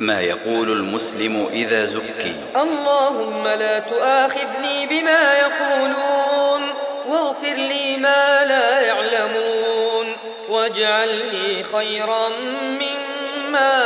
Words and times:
ما 0.00 0.20
يقول 0.20 0.70
المسلم 0.72 1.46
إذا 1.52 1.84
زكي. 1.84 2.34
اللهم 2.56 3.44
لا 3.44 3.78
تؤاخذني 3.78 4.86
بما 4.86 5.38
يقولون 5.38 6.62
واغفر 7.06 7.54
لي 7.54 7.96
ما 7.96 8.44
لا 8.44 8.80
يعلمون 8.80 10.16
واجعلني 10.48 11.64
خيرا 11.72 12.28
مما 12.80 13.77